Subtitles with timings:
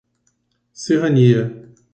[0.83, 1.77] Serrania